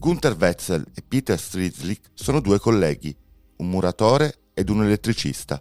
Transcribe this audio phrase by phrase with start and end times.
[0.00, 3.14] Gunther Wetzel e Peter Strizlik sono due colleghi,
[3.56, 5.60] un muratore ed un elettricista.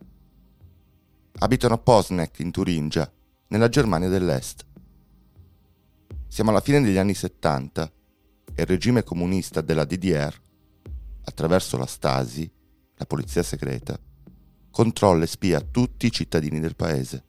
[1.39, 3.11] Abitano a Posnek, in Turingia,
[3.49, 4.65] nella Germania dell'Est.
[6.25, 7.91] Siamo alla fine degli anni 70
[8.55, 10.33] e il regime comunista della DDR,
[11.25, 12.49] attraverso la Stasi,
[12.95, 13.99] la polizia segreta,
[14.71, 17.25] controlla e spia tutti i cittadini del paese.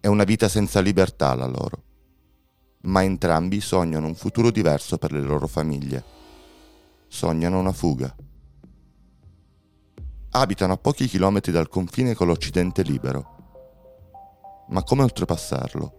[0.00, 1.84] È una vita senza libertà la loro
[2.82, 6.02] ma entrambi sognano un futuro diverso per le loro famiglie.
[7.08, 8.14] Sognano una fuga.
[10.30, 13.38] Abitano a pochi chilometri dal confine con l'Occidente libero.
[14.68, 15.98] Ma come oltrepassarlo?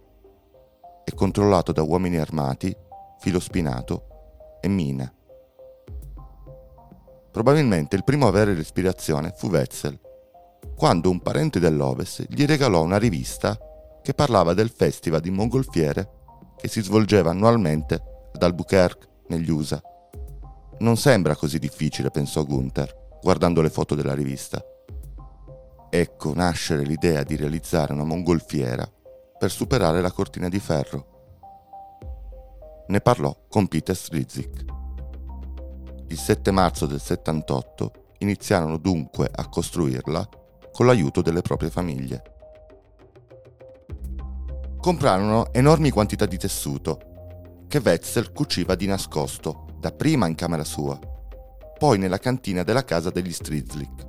[1.04, 2.74] È controllato da uomini armati,
[3.18, 5.14] filo spinato e mine.
[7.30, 9.98] Probabilmente il primo a avere l'ispirazione fu Wetzel,
[10.74, 13.58] quando un parente dell'Ovest gli regalò una rivista
[14.02, 16.21] che parlava del festival di mongolfiere
[16.62, 18.00] che si svolgeva annualmente
[18.32, 19.82] ad Albuquerque, negli USA.
[20.78, 24.64] Non sembra così difficile, pensò Gunther, guardando le foto della rivista.
[25.90, 28.88] Ecco nascere l'idea di realizzare una mongolfiera
[29.36, 31.06] per superare la cortina di ferro.
[32.86, 34.64] Ne parlò con Peter Strizzik.
[36.06, 40.28] Il 7 marzo del 78 iniziarono dunque a costruirla
[40.70, 42.31] con l'aiuto delle proprie famiglie
[44.82, 46.98] comprarono enormi quantità di tessuto,
[47.68, 50.98] che Wetzel cuciva di nascosto, dapprima in camera sua,
[51.78, 54.06] poi nella cantina della casa degli Strizlik.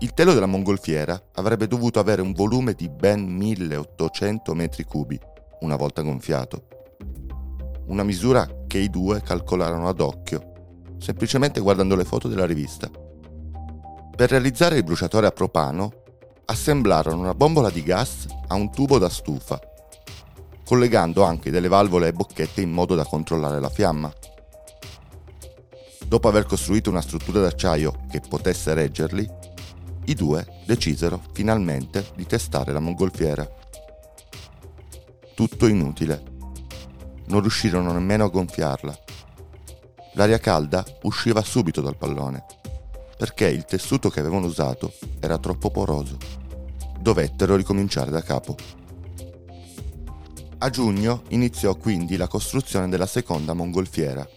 [0.00, 5.18] Il telo della mongolfiera avrebbe dovuto avere un volume di ben 1800 metri cubi,
[5.60, 6.66] una volta gonfiato.
[7.86, 10.52] Una misura che i due calcolarono ad occhio,
[10.98, 12.90] semplicemente guardando le foto della rivista.
[12.90, 16.01] Per realizzare il bruciatore a propano
[16.46, 19.60] assemblarono una bombola di gas a un tubo da stufa,
[20.64, 24.12] collegando anche delle valvole e bocchette in modo da controllare la fiamma.
[26.06, 29.28] Dopo aver costruito una struttura d'acciaio che potesse reggerli,
[30.06, 33.48] i due decisero finalmente di testare la mongolfiera.
[35.34, 36.22] Tutto inutile.
[37.26, 38.98] Non riuscirono nemmeno a gonfiarla.
[40.14, 42.44] L'aria calda usciva subito dal pallone,
[43.22, 46.16] perché il tessuto che avevano usato era troppo poroso
[46.98, 48.56] dovettero ricominciare da capo.
[50.58, 54.28] A giugno iniziò quindi la costruzione della seconda mongolfiera.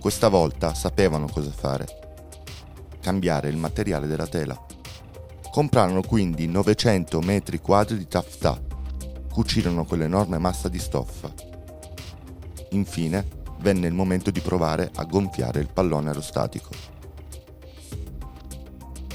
[0.00, 1.86] Questa volta sapevano cosa fare.
[2.98, 4.58] Cambiare il materiale della tela.
[5.50, 8.58] Comprarono quindi 900 metri quadri di taffetà.
[9.30, 11.30] Cucirono quell'enorme massa di stoffa.
[12.70, 13.26] Infine
[13.58, 16.89] venne il momento di provare a gonfiare il pallone aerostatico.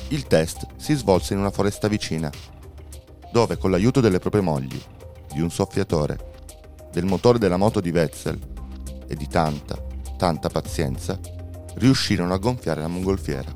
[0.10, 2.32] Il test si svolse in una foresta vicina,
[3.32, 4.80] dove con l'aiuto delle proprie mogli,
[5.34, 6.34] di un soffiatore,
[6.92, 8.40] del motore della moto di Wetzel
[9.08, 9.76] e di tanta,
[10.16, 11.20] tanta pazienza,
[11.76, 13.52] riuscirono a gonfiare la mongolfiera.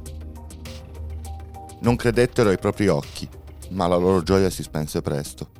[1.81, 3.29] Non credettero ai propri occhi,
[3.69, 5.51] ma la loro gioia si spense presto.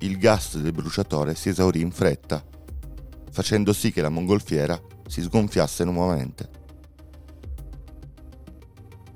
[0.00, 2.44] Il gas del bruciatore si esaurì in fretta,
[3.30, 6.59] facendo sì che la mongolfiera si sgonfiasse nuovamente.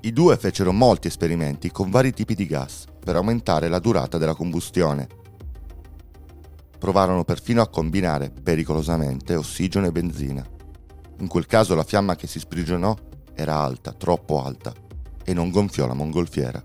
[0.04, 4.34] I due fecero molti esperimenti con vari tipi di gas per aumentare la durata della
[4.34, 5.09] combustione.
[6.78, 10.47] Provarono perfino a combinare, pericolosamente, ossigeno e benzina.
[11.20, 12.94] In quel caso la fiamma che si sprigionò
[13.32, 14.75] era alta, troppo alta,
[15.25, 16.62] e non gonfiò la mongolfiera.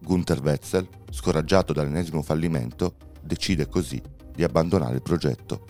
[0.00, 4.02] Gunther Wetzel, scoraggiato dall'ennesimo fallimento, decide così
[4.34, 5.64] di abbandonare il progetto.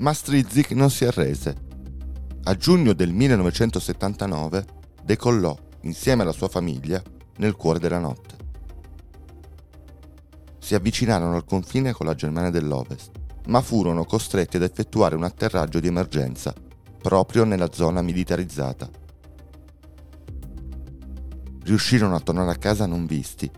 [0.00, 1.61] Ma Strizzik non si arrese
[2.44, 4.64] a giugno del 1979
[5.04, 7.00] decollò insieme alla sua famiglia
[7.36, 8.36] nel cuore della notte.
[10.58, 13.10] Si avvicinarono al confine con la Germania dell'Ovest,
[13.46, 16.52] ma furono costretti ad effettuare un atterraggio di emergenza
[17.00, 18.90] proprio nella zona militarizzata.
[21.64, 23.48] Riuscirono a tornare a casa non visti,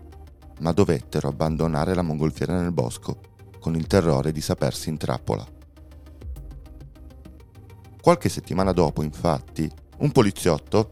[0.59, 3.19] ma dovettero abbandonare la mongolfiera nel bosco
[3.59, 5.54] con il terrore di sapersi in trappola.
[8.05, 9.67] Qualche settimana dopo, infatti,
[9.97, 10.91] un poliziotto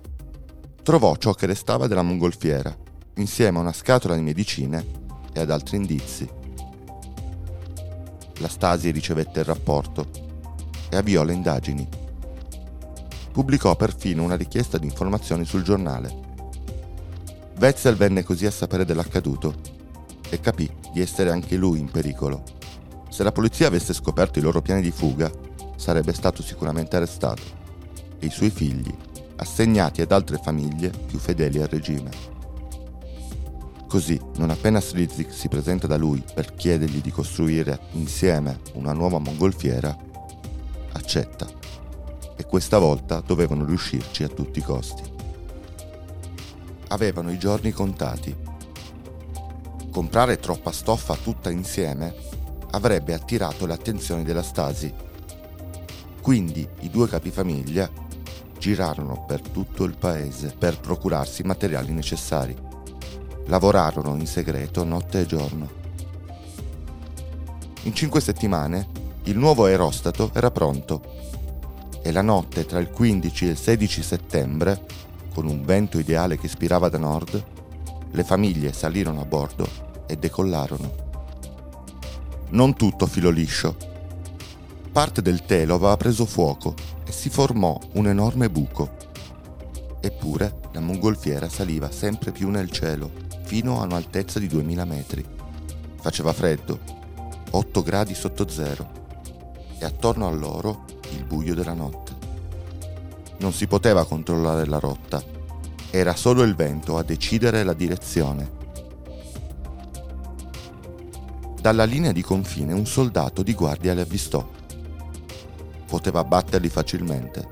[0.81, 2.75] trovò ciò che restava della mongolfiera,
[3.17, 4.83] insieme a una scatola di medicine
[5.31, 6.27] e ad altri indizi.
[8.37, 10.09] La Stasi ricevette il rapporto
[10.89, 11.87] e avviò le indagini.
[13.31, 16.11] Pubblicò perfino una richiesta di informazioni sul giornale.
[17.59, 19.53] Wetzel venne così a sapere dell'accaduto
[20.31, 22.41] e capì di essere anche lui in pericolo.
[23.09, 25.31] Se la polizia avesse scoperto i loro piani di fuga,
[25.75, 27.41] sarebbe stato sicuramente arrestato
[28.19, 28.93] e i suoi figli
[29.35, 32.31] assegnati ad altre famiglie più fedeli al regime.
[33.87, 39.19] Così, non appena Slizzik si presenta da lui per chiedergli di costruire insieme una nuova
[39.19, 39.95] mongolfiera,
[40.93, 41.45] accetta.
[42.35, 45.03] E questa volta dovevano riuscirci a tutti i costi.
[46.87, 48.35] Avevano i giorni contati.
[49.91, 52.15] Comprare troppa stoffa tutta insieme
[52.71, 54.91] avrebbe attirato l'attenzione della Stasi.
[56.23, 57.89] Quindi i due capifamiglia
[58.57, 62.55] girarono per tutto il paese per procurarsi i materiali necessari.
[63.47, 65.69] Lavorarono in segreto notte e giorno.
[67.81, 68.87] In cinque settimane
[69.23, 71.01] il nuovo aerostato era pronto
[72.01, 74.85] e la notte tra il 15 e il 16 settembre,
[75.33, 77.43] con un vento ideale che ispirava da nord,
[78.11, 79.67] le famiglie salirono a bordo
[80.07, 80.95] e decollarono.
[82.51, 83.91] Non tutto filo liscio.
[84.93, 88.91] Parte del telo aveva preso fuoco e si formò un enorme buco.
[89.99, 93.09] Eppure la mongolfiera saliva sempre più nel cielo,
[93.41, 95.25] fino a un'altezza di 2000 metri.
[95.99, 96.77] Faceva freddo,
[97.49, 98.87] 8 gradi sotto zero,
[99.79, 102.13] e attorno a loro il buio della notte.
[103.39, 105.23] Non si poteva controllare la rotta,
[105.89, 108.61] era solo il vento a decidere la direzione.
[111.59, 114.61] Dalla linea di confine un soldato di guardia li avvistò
[115.93, 117.47] poteva abbatterli facilmente.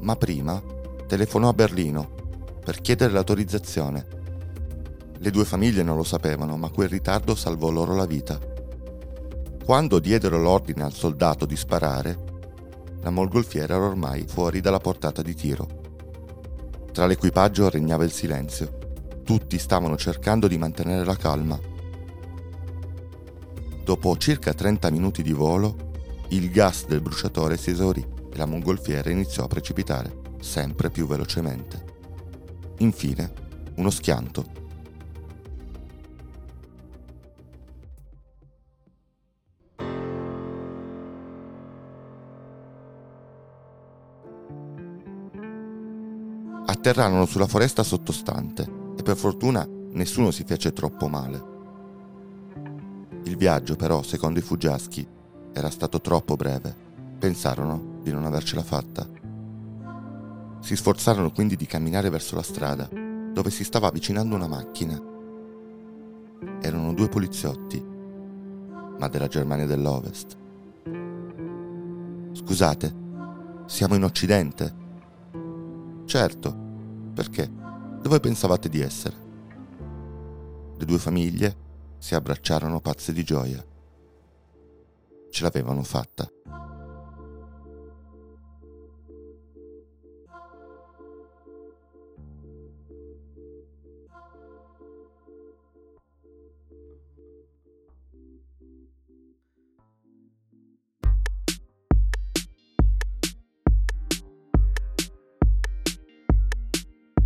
[0.00, 0.58] Ma prima
[1.06, 2.08] telefonò a Berlino
[2.64, 4.06] per chiedere l'autorizzazione.
[5.18, 8.40] Le due famiglie non lo sapevano, ma quel ritardo salvò loro la vita.
[9.62, 12.24] Quando diedero l'ordine al soldato di sparare,
[13.02, 15.68] la molgolfiera era ormai fuori dalla portata di tiro.
[16.90, 18.78] Tra l'equipaggio regnava il silenzio.
[19.24, 21.60] Tutti stavano cercando di mantenere la calma.
[23.84, 25.87] Dopo circa 30 minuti di volo,
[26.30, 31.84] il gas del bruciatore si esaurì e la mongolfiera iniziò a precipitare sempre più velocemente.
[32.78, 33.32] Infine,
[33.76, 34.56] uno schianto.
[46.66, 51.56] Atterrarono sulla foresta sottostante e per fortuna nessuno si fece troppo male.
[53.24, 55.16] Il viaggio però, secondo i fuggiaschi,
[55.58, 56.74] era stato troppo breve.
[57.18, 59.06] Pensarono di non avercela fatta.
[60.60, 65.00] Si sforzarono quindi di camminare verso la strada, dove si stava avvicinando una macchina.
[66.60, 67.84] Erano due poliziotti,
[68.98, 70.36] ma della Germania dell'Ovest.
[72.32, 72.94] Scusate,
[73.66, 74.74] siamo in Occidente?
[76.04, 76.56] Certo,
[77.14, 77.50] perché?
[78.00, 79.16] Dove pensavate di essere?
[80.76, 81.56] Le due famiglie
[81.98, 83.64] si abbracciarono pazze di gioia
[85.30, 86.30] ce l'avevano fatta.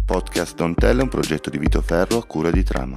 [0.04, 2.96] Podcast Don't Tell è un progetto di Vito Ferro a cura di Trama.